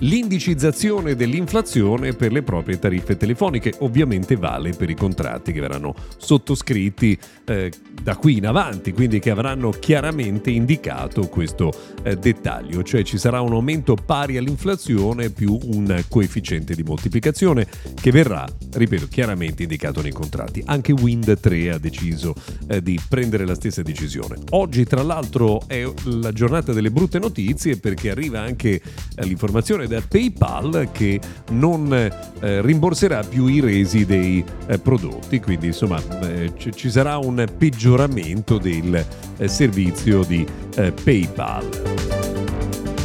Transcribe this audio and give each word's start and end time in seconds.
L'indicizzazione 0.00 1.14
dell'inflazione 1.14 2.14
per 2.14 2.32
le 2.32 2.42
proprie 2.42 2.78
tariffe 2.78 3.16
telefoniche. 3.16 3.74
Ovviamente 3.80 4.36
vale 4.36 4.70
per 4.70 4.90
i 4.90 4.94
contratti 4.94 5.52
che 5.52 5.60
verranno 5.60 5.94
sottoscritti 6.16 7.18
eh, 7.46 7.72
da 8.02 8.16
qui 8.16 8.38
in 8.38 8.46
avanti, 8.46 8.92
quindi 8.92 9.18
che 9.18 9.30
avranno 9.30 9.70
chiaramente 9.70 10.50
indicato 10.50 11.28
questo 11.28 11.72
eh, 12.02 12.16
dettaglio, 12.16 12.82
cioè 12.82 13.02
ci 13.02 13.18
sarà 13.18 13.40
un 13.40 13.52
aumento 13.52 13.94
pari 13.94 14.36
all'inflazione 14.36 15.30
più 15.30 15.58
un 15.62 16.02
coefficiente 16.08 16.74
di 16.74 16.82
moltiplicazione 16.82 17.66
che 18.00 18.10
verrà, 18.10 18.46
ripeto, 18.72 19.08
chiaramente 19.08 19.62
indicato 19.62 20.02
nei 20.02 20.12
contratti. 20.12 20.62
Anche 20.66 20.92
Wind 20.92 21.38
3 21.38 21.70
ha 21.70 21.78
deciso 21.78 22.34
eh, 22.68 22.82
di 22.82 22.98
prendere 23.08 23.46
la 23.46 23.54
stessa 23.54 23.82
decisione. 23.82 24.36
Oggi, 24.50 24.84
tra 24.84 25.02
l'altro, 25.02 25.66
è 25.66 25.84
la 26.04 26.32
giornata 26.32 26.72
delle 26.72 26.90
brutte 26.90 27.18
notizie 27.18 27.78
perché 27.78 28.10
arriva 28.10 28.40
anche 28.40 28.80
eh, 29.16 29.26
l'informazione 29.44 29.86
da 29.86 30.00
PayPal 30.06 30.88
che 30.92 31.20
non 31.50 31.92
eh, 31.92 32.62
rimborserà 32.62 33.22
più 33.22 33.46
i 33.46 33.60
resi 33.60 34.04
dei 34.04 34.42
eh, 34.66 34.78
prodotti, 34.78 35.40
quindi 35.40 35.66
insomma 35.66 36.00
eh, 36.22 36.52
c- 36.54 36.70
ci 36.70 36.90
sarà 36.90 37.18
un 37.18 37.44
peggioramento 37.56 38.58
del 38.58 39.04
eh, 39.36 39.48
servizio 39.48 40.24
di 40.24 40.46
eh, 40.76 40.92
PayPal. 40.92 42.63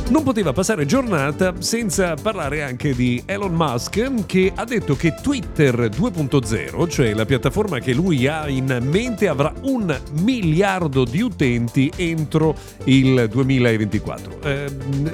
Non 0.10 0.24
poteva 0.24 0.54
passare 0.54 0.88
giornata 0.88 1.54
senza 1.60 2.16
parlare 2.16 2.64
anche 2.64 2.96
di 2.96 3.22
Elon 3.28 3.54
Musk 3.54 4.26
che 4.26 4.52
ha 4.56 4.66
detto 4.66 4.96
che 4.96 5.14
Twitter 5.22 5.76
2.0, 5.76 6.90
cioè 6.90 7.14
la 7.14 7.26
piattaforma 7.26 7.78
che 7.78 7.94
lui 7.94 8.26
ha 8.26 8.50
in 8.50 8.80
mente, 8.90 9.28
avrà 9.28 9.54
un 9.62 9.96
miliardo 10.22 11.04
di 11.04 11.22
utenti 11.22 11.92
entro 11.96 12.56
il 12.86 13.28
2024. 13.30 14.42
Eh, 14.42 14.66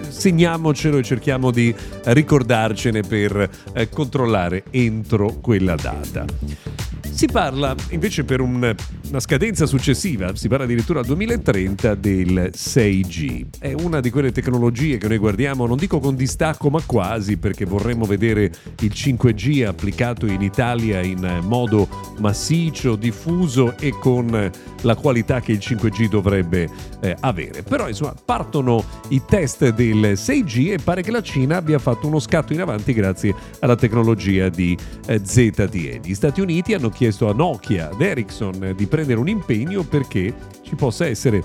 segniamocelo 0.07 0.97
e 0.99 1.03
cerchiamo 1.03 1.51
di 1.51 1.75
ricordarcene 2.05 3.01
per 3.01 3.49
eh, 3.73 3.89
controllare 3.89 4.63
entro 4.71 5.39
quella 5.41 5.75
data. 5.75 6.25
Si 7.15 7.27
parla 7.27 7.73
invece 7.91 8.25
per 8.25 8.41
un, 8.41 8.75
una 9.07 9.19
scadenza 9.21 9.65
successiva, 9.65 10.35
si 10.35 10.49
parla 10.49 10.65
addirittura 10.65 10.99
al 10.99 11.05
2030 11.05 11.95
del 11.95 12.51
6G. 12.53 13.45
È 13.57 13.71
una 13.71 14.01
di 14.01 14.09
quelle 14.09 14.33
tecnologie 14.33 14.97
che 14.97 15.07
noi 15.07 15.17
guardiamo, 15.17 15.65
non 15.65 15.77
dico 15.77 16.01
con 16.01 16.17
distacco, 16.17 16.69
ma 16.69 16.81
quasi, 16.85 17.37
perché 17.37 17.63
vorremmo 17.63 18.03
vedere 18.03 18.51
il 18.81 18.91
5G 18.93 19.65
applicato 19.65 20.25
in 20.25 20.41
Italia 20.41 21.01
in 21.01 21.39
modo 21.43 21.87
massiccio, 22.19 22.97
diffuso 22.97 23.77
e 23.77 23.91
con 23.97 24.51
la 24.81 24.95
qualità 24.95 25.39
che 25.39 25.53
il 25.53 25.59
5G 25.59 26.09
dovrebbe 26.09 26.69
eh, 26.99 27.15
avere. 27.21 27.63
Però 27.63 27.87
insomma 27.87 28.13
partono 28.25 28.83
i 29.07 29.21
test 29.25 29.69
del 29.69 30.11
6G 30.15 30.73
e 30.73 30.79
pare 30.83 31.01
che 31.01 31.11
la 31.11 31.21
Cina 31.21 31.55
abbia 31.55 31.79
fatto 31.79 32.07
uno 32.07 32.19
scatto 32.19 32.51
in 32.51 32.59
avanti 32.59 32.91
grazie 32.91 33.33
alla 33.59 33.77
tecnologia 33.77 34.49
di 34.49 34.77
eh, 35.07 35.21
ZTE. 35.23 36.01
Gli 36.03 36.13
Stati 36.13 36.41
Uniti 36.41 36.73
hanno 36.73 36.89
chiesto 36.89 37.03
chiesto 37.05 37.29
a 37.29 37.33
Nokia 37.33 37.91
ad 37.91 38.01
Ericsson 38.01 38.73
di 38.75 38.87
prendere 38.87 39.19
un 39.19 39.27
impegno 39.27 39.83
perché 39.83 40.33
ci 40.63 40.73
possa 40.73 41.05
essere 41.05 41.43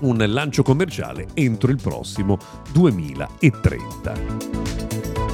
un 0.00 0.22
lancio 0.28 0.62
commerciale 0.62 1.28
entro 1.32 1.70
il 1.70 1.80
prossimo 1.80 2.36
2030. 2.72 5.31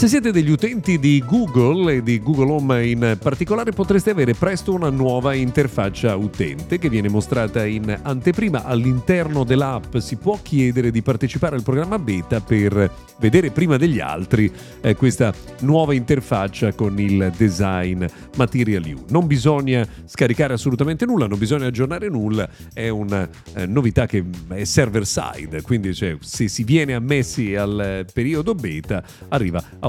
Se 0.00 0.08
siete 0.08 0.32
degli 0.32 0.48
utenti 0.48 0.98
di 0.98 1.22
Google 1.26 1.96
e 1.96 2.02
di 2.02 2.20
Google 2.20 2.52
Home 2.52 2.86
in 2.86 3.18
particolare 3.20 3.72
potreste 3.72 4.08
avere 4.08 4.32
presto 4.32 4.72
una 4.72 4.88
nuova 4.88 5.34
interfaccia 5.34 6.16
utente 6.16 6.78
che 6.78 6.88
viene 6.88 7.10
mostrata 7.10 7.66
in 7.66 7.98
anteprima 8.00 8.64
all'interno 8.64 9.44
dell'app. 9.44 9.98
Si 9.98 10.16
può 10.16 10.38
chiedere 10.40 10.90
di 10.90 11.02
partecipare 11.02 11.54
al 11.54 11.62
programma 11.62 11.98
beta 11.98 12.40
per 12.40 12.90
vedere 13.18 13.50
prima 13.50 13.76
degli 13.76 14.00
altri 14.00 14.50
eh, 14.80 14.96
questa 14.96 15.34
nuova 15.60 15.92
interfaccia 15.92 16.72
con 16.72 16.98
il 16.98 17.30
design 17.36 18.02
Material 18.38 18.82
U. 18.94 19.04
Non 19.10 19.26
bisogna 19.26 19.86
scaricare 20.06 20.54
assolutamente 20.54 21.04
nulla, 21.04 21.26
non 21.26 21.38
bisogna 21.38 21.66
aggiornare 21.66 22.08
nulla, 22.08 22.48
è 22.72 22.88
una 22.88 23.28
eh, 23.52 23.66
novità 23.66 24.06
che 24.06 24.24
è 24.48 24.64
server 24.64 25.06
side, 25.06 25.60
quindi 25.60 25.94
cioè, 25.94 26.16
se 26.20 26.48
si 26.48 26.64
viene 26.64 26.94
ammessi 26.94 27.54
al 27.54 28.06
periodo 28.10 28.54
beta 28.54 29.04
arriva 29.28 29.62
a 29.80 29.88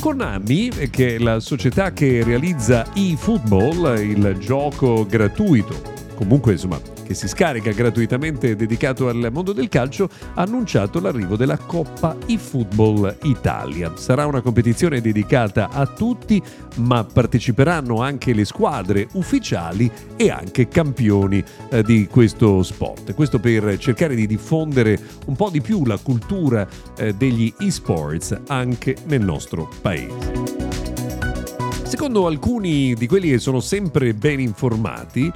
Konami, 0.00 0.68
che 0.90 1.16
è 1.16 1.18
la 1.18 1.40
società 1.40 1.92
che 1.92 2.22
realizza 2.24 2.86
eFootball, 2.94 3.98
il 3.98 4.36
gioco 4.38 5.06
gratuito, 5.06 5.80
comunque 6.14 6.52
insomma 6.52 6.80
che 7.04 7.14
si 7.14 7.28
scarica 7.28 7.70
gratuitamente 7.72 8.56
dedicato 8.56 9.08
al 9.08 9.28
mondo 9.32 9.52
del 9.52 9.68
calcio, 9.68 10.08
ha 10.34 10.42
annunciato 10.42 11.00
l'arrivo 11.00 11.36
della 11.36 11.56
Coppa 11.56 12.16
eFootball 12.26 13.18
Italia. 13.22 13.92
Sarà 13.96 14.26
una 14.26 14.40
competizione 14.40 15.00
dedicata 15.00 15.68
a 15.70 15.86
tutti, 15.86 16.42
ma 16.76 17.04
parteciperanno 17.04 18.00
anche 18.00 18.32
le 18.32 18.44
squadre 18.44 19.08
ufficiali 19.12 19.90
e 20.16 20.30
anche 20.30 20.68
campioni 20.68 21.42
eh, 21.70 21.82
di 21.82 22.06
questo 22.06 22.62
sport. 22.62 23.14
Questo 23.14 23.38
per 23.38 23.76
cercare 23.78 24.14
di 24.14 24.26
diffondere 24.26 24.98
un 25.26 25.36
po' 25.36 25.50
di 25.50 25.60
più 25.60 25.84
la 25.84 25.98
cultura 25.98 26.66
eh, 26.96 27.14
degli 27.14 27.52
esports 27.58 28.38
anche 28.46 28.96
nel 29.06 29.22
nostro 29.22 29.68
paese. 29.80 30.62
Secondo 31.84 32.26
alcuni 32.26 32.94
di 32.94 33.06
quelli 33.06 33.28
che 33.28 33.38
sono 33.38 33.60
sempre 33.60 34.14
ben 34.14 34.40
informati, 34.40 35.30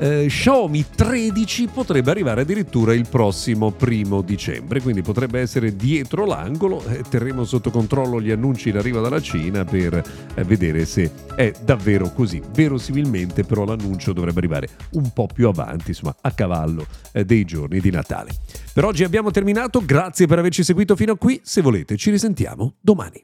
eh, 0.00 0.26
Xiaomi 0.28 0.86
13 0.96 1.66
potrebbe 1.66 2.10
arrivare 2.10 2.40
addirittura 2.40 2.94
il 2.94 3.06
prossimo 3.08 3.70
primo 3.70 4.22
dicembre, 4.22 4.80
quindi 4.80 5.02
potrebbe 5.02 5.40
essere 5.40 5.76
dietro 5.76 6.24
l'angolo. 6.24 6.82
Eh, 6.86 7.02
terremo 7.08 7.44
sotto 7.44 7.70
controllo 7.70 8.20
gli 8.20 8.30
annunci 8.30 8.70
in 8.70 8.78
arrivo 8.78 9.00
dalla 9.00 9.20
Cina 9.20 9.64
per 9.64 10.02
eh, 10.34 10.44
vedere 10.44 10.86
se 10.86 11.10
è 11.36 11.52
davvero 11.62 12.10
così. 12.14 12.40
Verosimilmente 12.50 13.44
però 13.44 13.64
l'annuncio 13.64 14.14
dovrebbe 14.14 14.38
arrivare 14.38 14.68
un 14.92 15.12
po' 15.12 15.28
più 15.32 15.48
avanti, 15.48 15.90
insomma 15.90 16.16
a 16.18 16.30
cavallo 16.32 16.86
eh, 17.12 17.26
dei 17.26 17.44
giorni 17.44 17.80
di 17.80 17.90
Natale. 17.90 18.30
Per 18.72 18.84
oggi 18.84 19.04
abbiamo 19.04 19.30
terminato, 19.30 19.84
grazie 19.84 20.26
per 20.26 20.38
averci 20.38 20.64
seguito 20.64 20.96
fino 20.96 21.12
a 21.12 21.16
qui, 21.18 21.40
se 21.44 21.60
volete 21.60 21.96
ci 21.96 22.10
risentiamo 22.10 22.74
domani. 22.80 23.22